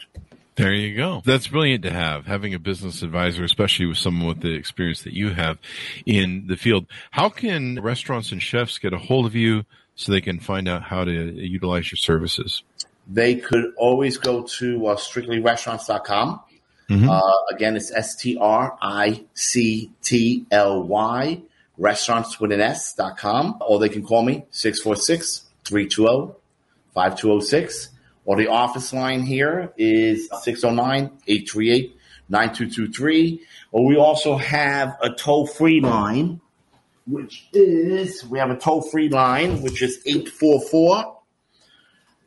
[0.59, 1.21] There you go.
[1.25, 5.13] That's brilliant to have, having a business advisor, especially with someone with the experience that
[5.13, 5.57] you have
[6.05, 6.85] in the field.
[7.11, 9.63] How can restaurants and chefs get a hold of you
[9.95, 12.63] so they can find out how to utilize your services?
[13.07, 16.41] They could always go to uh, strictlyrestaurants.com
[16.89, 17.07] Mm-hmm.
[17.07, 21.41] Uh, again, it's S T R I C T L Y
[21.77, 26.33] restaurants with an S dot com, or they can call me 646 320
[26.95, 27.89] 5206.
[28.29, 31.97] Or the office line here is 609 838
[32.29, 33.41] 9223.
[33.71, 36.39] Or we also have a toll free line,
[37.07, 41.17] which is, we have a toll free line, which is 844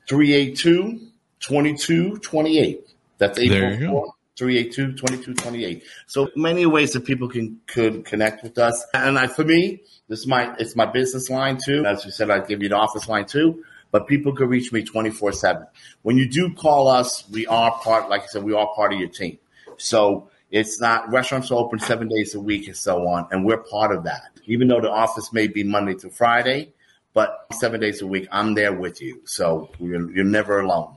[0.09, 1.07] 382
[1.39, 2.89] 2228.
[3.19, 5.85] That's 844 382 2228.
[6.09, 8.85] So many ways that people can could connect with us.
[8.93, 11.87] And I, for me, this is my it's my business line too.
[11.87, 13.63] As you said, I give you the office line too.
[13.93, 15.67] But people can reach me 24 7.
[16.03, 18.99] When you do call us, we are part, like I said, we are part of
[18.99, 19.39] your team.
[19.77, 23.63] So it's not restaurants are open seven days a week and so on, and we're
[23.63, 24.41] part of that.
[24.47, 26.73] Even though the office may be Monday to Friday,
[27.15, 29.21] but seven days a week, I'm there with you.
[29.25, 30.97] So you're, you're never alone.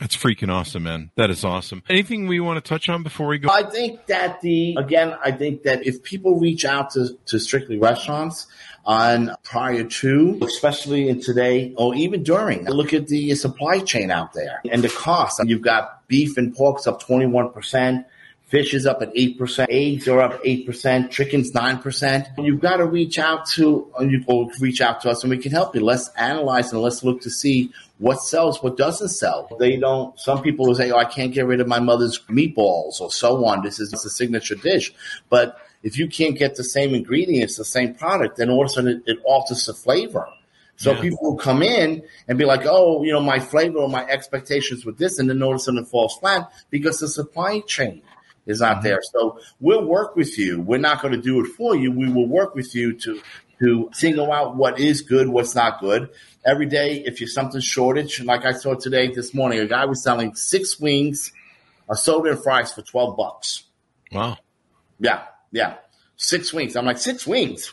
[0.00, 1.10] That's freaking awesome, man.
[1.16, 1.82] That is awesome.
[1.88, 3.48] Anything we want to touch on before we go?
[3.48, 7.78] I think that the, again, I think that if people reach out to, to strictly
[7.78, 8.46] restaurants
[8.84, 14.32] on prior to, especially in today or even during, look at the supply chain out
[14.32, 15.40] there and the cost.
[15.44, 18.04] You've got beef and pork's up 21%.
[18.48, 19.66] Fish is up at 8%.
[19.70, 21.10] Eggs are up 8%.
[21.10, 22.44] Chicken's 9%.
[22.44, 25.74] You've got to reach out to, you reach out to us and we can help
[25.74, 25.80] you.
[25.80, 29.48] Let's analyze and let's look to see what sells, what doesn't sell.
[29.58, 33.00] They don't, some people will say, oh, I can't get rid of my mother's meatballs
[33.00, 33.62] or so on.
[33.62, 34.92] This is a signature dish.
[35.28, 38.68] But if you can't get the same ingredients, the same product, then all of a
[38.70, 40.26] sudden it, it alters the flavor.
[40.76, 41.00] So yeah.
[41.02, 44.84] people will come in and be like, oh, you know, my flavor or my expectations
[44.84, 48.02] with this, and then all of a sudden it falls flat because the supply chain
[48.46, 48.86] is not mm-hmm.
[48.86, 49.00] there.
[49.12, 50.60] So we'll work with you.
[50.60, 51.92] We're not going to do it for you.
[51.92, 53.20] We will work with you to
[53.60, 56.10] to single out what is good, what's not good.
[56.44, 60.02] Every day, if you're something shortage, like I saw today, this morning, a guy was
[60.02, 61.32] selling six wings,
[61.90, 63.64] a soda and fries for 12 bucks.
[64.12, 64.38] Wow.
[64.98, 65.24] Yeah.
[65.52, 65.76] Yeah.
[66.16, 66.76] Six wings.
[66.76, 67.72] I'm like, six wings.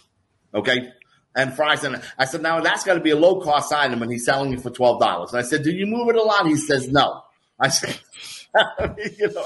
[0.53, 0.89] Okay.
[1.35, 1.83] And fries.
[1.83, 4.53] And I said, now that's got to be a low cost item and he's selling
[4.53, 5.29] it for $12.
[5.29, 6.47] And I said, do you move it a lot?
[6.47, 7.23] He says, no.
[7.59, 7.99] I said,
[9.17, 9.45] you know,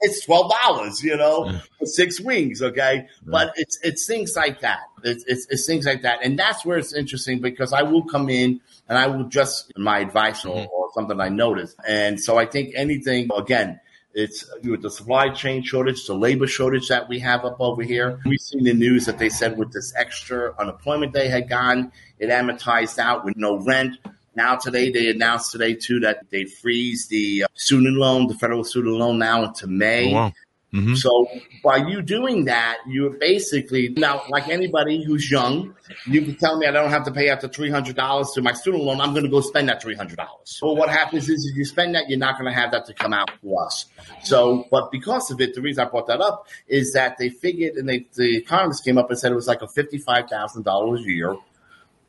[0.00, 2.62] it's twelve dollars, you know, for six wings.
[2.62, 4.80] Okay, but it's it's things like that.
[5.04, 8.30] It's, it's, it's things like that, and that's where it's interesting because I will come
[8.30, 10.70] in and I will just my advice or, mm-hmm.
[10.72, 13.80] or something I notice, and so I think anything again.
[14.18, 18.18] It's with the supply chain shortage, the labor shortage that we have up over here.
[18.24, 22.30] We've seen the news that they said with this extra unemployment they had gotten, it
[22.30, 23.98] amortized out with no rent
[24.36, 28.64] Now today they announced today too that they freeze the uh, student loan, the federal
[28.64, 30.12] student loan now into May.
[30.12, 30.32] Oh, wow.
[30.74, 30.94] Mm-hmm.
[30.94, 31.26] So
[31.62, 35.74] by you doing that, you're basically now like anybody who's young,
[36.06, 38.42] you can tell me I don't have to pay up to three hundred dollars to
[38.42, 39.00] my student loan.
[39.00, 40.58] I'm going to go spend that three hundred dollars.
[40.60, 42.94] Well, what happens is if you spend that, you're not going to have that to
[42.94, 43.86] come out to us.
[44.22, 47.76] So, but because of it, the reason I brought that up is that they figured
[47.76, 50.64] and they the economists came up and said it was like a fifty five thousand
[50.64, 51.36] dollars a year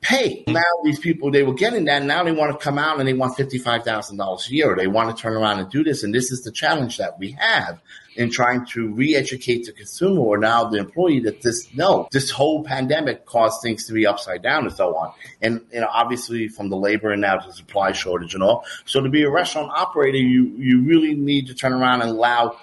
[0.08, 0.44] pay.
[0.48, 3.14] Now these people they were getting that, now they want to come out and they
[3.14, 4.76] want fifty five thousand dollars a year.
[4.76, 7.32] They want to turn around and do this, and this is the challenge that we
[7.32, 7.80] have
[8.16, 12.64] in trying to re-educate the consumer or now the employee that this no, this whole
[12.64, 15.14] pandemic caused things to be upside down and so on.
[15.42, 18.66] And you know, obviously from the labor and now the supply shortage and all.
[18.86, 22.58] So to be a restaurant operator, you you really need to turn around and allow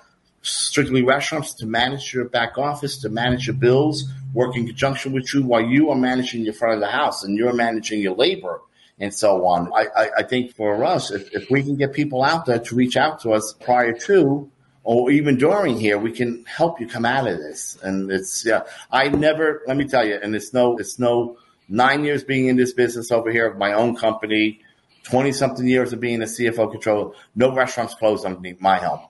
[0.45, 5.33] strictly restaurants to manage your back office, to manage your bills, work in conjunction with
[5.33, 8.61] you while you are managing your front of the house and you're managing your labor
[8.99, 9.73] and so on.
[9.75, 12.75] I, I, I think for us, if, if we can get people out there to
[12.75, 14.51] reach out to us prior to
[14.85, 17.79] or even during here, we can help you come out of this.
[17.83, 21.39] And it's, yeah, I never, let me tell you, and it's no, it's no
[21.71, 24.61] nine years being in this business over here of my own company,
[25.05, 27.15] 20 something years of being a CFO controller.
[27.35, 29.01] No restaurants closed underneath my helm.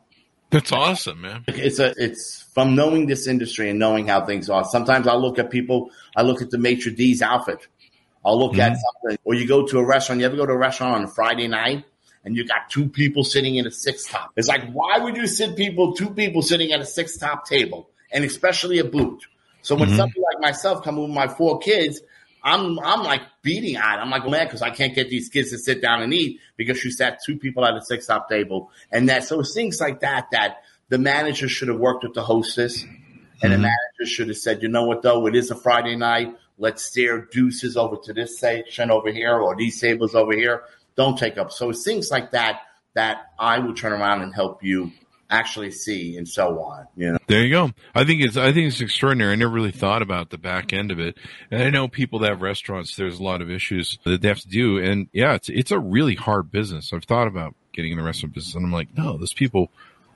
[0.55, 1.43] That's awesome, man.
[1.49, 4.65] It's a, it's from knowing this industry and knowing how things are.
[4.65, 7.67] Sometimes I look at people, I look at the maitre d's outfit.
[8.25, 8.61] I'll look mm-hmm.
[8.61, 10.21] at something, or you go to a restaurant.
[10.21, 11.85] You ever go to a restaurant on a Friday night
[12.25, 14.31] and you got two people sitting in a six top?
[14.37, 17.91] It's like, why would you sit people, two people sitting at a six top table,
[18.13, 19.25] and especially a boot?
[19.63, 19.97] So when mm-hmm.
[19.97, 22.01] somebody like myself come with my four kids,
[22.45, 23.99] I'm I'm like beating on.
[23.99, 26.85] I'm like mad because I can't get these kids to sit down and eat because
[26.85, 30.27] you sat two people at a six top table, and that so things like that
[30.33, 30.59] that
[30.91, 33.51] the manager should have worked with the hostess, and mm-hmm.
[33.51, 36.37] the manager should have said, you know what though, it is a Friday night.
[36.59, 40.63] Let's steer deuces over to this section over here or these tables over here.
[40.97, 41.51] Don't take up.
[41.51, 42.61] So it's things like that
[42.95, 44.93] that I will turn around and help you
[45.31, 46.87] actually see and so on.
[46.97, 47.73] You know, there you go.
[47.95, 49.33] I think it's I think it's extraordinary.
[49.33, 51.17] I never really thought about the back end of it,
[51.51, 52.97] and I know people that have restaurants.
[52.97, 55.79] There's a lot of issues that they have to do, and yeah, it's it's a
[55.79, 56.93] really hard business.
[56.93, 59.71] I've thought about getting in the restaurant business, and I'm like, no, those people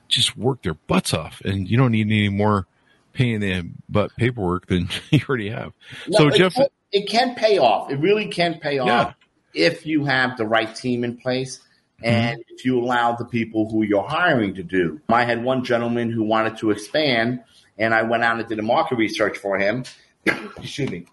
[0.09, 2.67] just work their butts off, and you don't need any more
[3.13, 5.73] paying the but paperwork than you already have.
[6.07, 7.91] No, so it Jeff, can, it can pay off.
[7.91, 9.15] It really can pay off
[9.53, 9.67] yeah.
[9.69, 11.61] if you have the right team in place
[12.03, 12.55] and mm-hmm.
[12.55, 15.01] if you allow the people who you're hiring to do.
[15.09, 17.41] I had one gentleman who wanted to expand,
[17.77, 19.85] and I went out and did a market research for him.
[20.27, 21.07] Excuse me.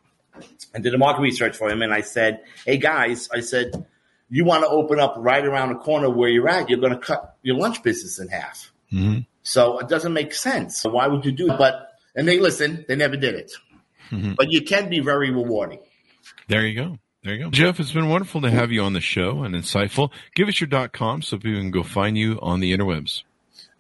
[0.74, 3.86] I did a market research for him, and I said, "Hey guys," I said,
[4.30, 6.70] "You want to open up right around the corner where you're at?
[6.70, 9.20] You're going to cut your lunch business in half." Mm-hmm.
[9.44, 10.84] So it doesn't make sense.
[10.84, 11.58] Why would you do it?
[11.58, 12.84] But and they listen.
[12.88, 13.54] They never did it.
[14.12, 14.34] Mm-hmm.
[14.34, 15.80] But you can be very rewarding.
[16.48, 16.98] There you go.
[17.26, 17.50] There you go.
[17.50, 20.12] Jeff, it's been wonderful to have you on the show and insightful.
[20.36, 23.24] Give us your dot com so people can go find you on the interwebs.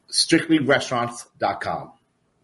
[0.09, 1.91] Strictlyrestaurants.com.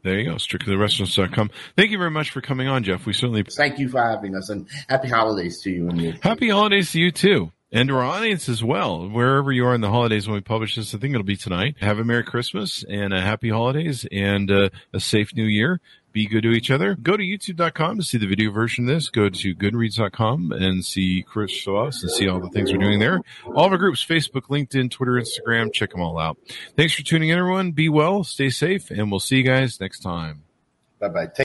[0.03, 1.49] There you go, strictlyrestaurants.com.
[1.75, 3.07] Thank you very much for coming on, Jeff.
[3.07, 6.13] We certainly thank you for having us and happy holidays to you and you.
[6.21, 7.51] Happy holidays to you too.
[7.71, 10.75] And to our audience as well, wherever you are in the holidays when we publish
[10.75, 11.77] this, I think it'll be tonight.
[11.79, 15.79] Have a Merry Christmas and a Happy Holidays and uh, a safe New Year
[16.11, 16.95] be good to each other.
[16.95, 19.09] Go to youtube.com to see the video version of this.
[19.09, 23.21] Go to goodreads.com and see Chris Voss and see all the things we're doing there.
[23.45, 26.37] All of our groups, Facebook, LinkedIn, Twitter, Instagram, check them all out.
[26.75, 27.71] Thanks for tuning in, everyone.
[27.71, 30.43] Be well, stay safe, and we'll see you guys next time.
[30.99, 31.31] Bye bye.